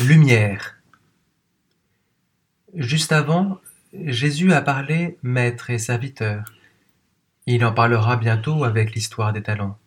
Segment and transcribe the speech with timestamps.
[0.00, 0.78] Lumière.
[2.74, 3.60] Juste avant,
[3.92, 6.44] Jésus a parlé maître et serviteur.
[7.46, 9.78] Il en parlera bientôt avec l'histoire des talents.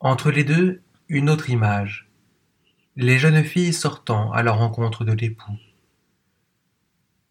[0.00, 2.08] Entre les deux, une autre image.
[2.94, 5.58] Les jeunes filles sortant à la rencontre de l'époux.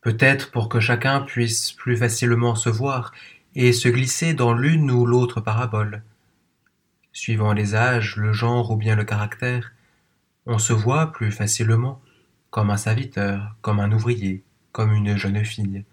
[0.02, 3.14] Peut-être pour que chacun puisse plus facilement se voir
[3.54, 6.02] et se glisser dans l'une ou l'autre parabole.
[7.14, 9.72] Suivant les âges, le genre ou bien le caractère,
[10.46, 12.02] on se voit plus facilement
[12.50, 15.86] comme un serviteur, comme un ouvrier, comme une jeune fille.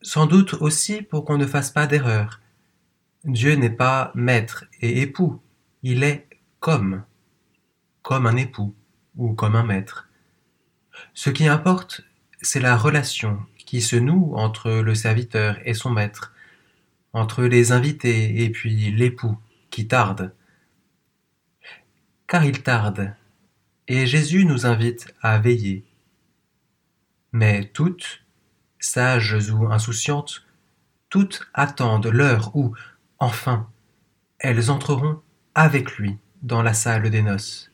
[0.00, 2.40] Sans doute aussi pour qu'on ne fasse pas d'erreur.
[3.24, 5.40] Dieu n'est pas maître et époux,
[5.82, 6.26] il est
[6.60, 7.04] comme,
[8.02, 8.74] comme un époux
[9.16, 10.08] ou comme un maître.
[11.14, 12.02] Ce qui importe,
[12.40, 16.32] c'est la relation qui se noue entre le serviteur et son maître,
[17.12, 19.38] entre les invités et puis l'époux
[19.70, 20.34] qui tarde
[22.32, 23.14] car il tarde,
[23.88, 25.84] et Jésus nous invite à veiller.
[27.30, 28.24] Mais toutes,
[28.78, 30.42] sages ou insouciantes,
[31.10, 32.74] toutes attendent l'heure où,
[33.18, 33.68] enfin,
[34.38, 35.20] elles entreront
[35.54, 37.70] avec lui dans la salle des noces.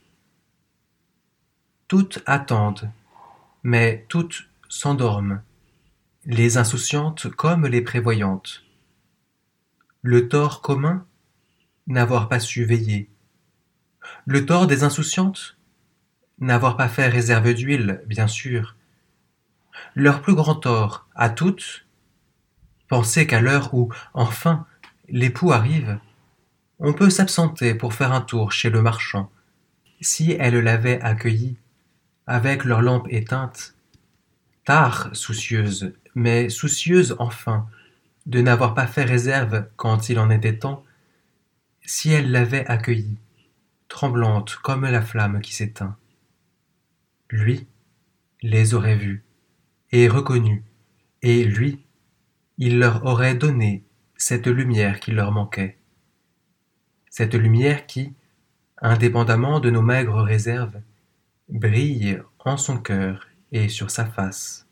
[1.87, 2.91] Toutes attendent,
[3.62, 5.41] mais toutes s'endorment,
[6.25, 8.65] les insouciantes comme les prévoyantes.
[10.03, 11.06] Le tort commun,
[11.87, 13.09] n'avoir pas su veiller,
[14.27, 15.56] le tort des insouciantes?
[16.39, 18.77] N'avoir pas fait réserve d'huile, bien sûr.
[19.95, 21.87] Leur plus grand tort, à toutes,
[22.89, 24.67] penser qu'à l'heure où, enfin,
[25.09, 25.98] l'époux arrive,
[26.78, 29.31] on peut s'absenter pour faire un tour chez le marchand,
[30.00, 31.56] si elle l'avait accueilli,
[32.27, 33.75] avec leur lampe éteinte,
[34.65, 37.67] tard soucieuse, mais soucieuse enfin,
[38.27, 40.84] de n'avoir pas fait réserve quand il en était temps,
[41.84, 43.17] si elle l'avait accueilli,
[43.89, 45.97] tremblante comme la flamme qui s'éteint.
[47.31, 47.67] Lui
[48.42, 49.25] les aurait vus
[49.91, 50.62] et reconnus,
[51.22, 51.84] et lui,
[52.59, 53.84] il leur aurait donné
[54.16, 55.78] cette lumière qui leur manquait.
[57.10, 58.15] Cette lumière qui,
[58.81, 60.81] indépendamment de nos maigres réserves,
[61.49, 64.68] brille en son cœur et sur sa face.